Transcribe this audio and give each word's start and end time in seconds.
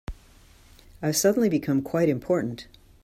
I've 0.99 1.15
suddenly 1.15 1.47
become 1.47 1.83
quite 1.83 2.09
important. 2.09 2.65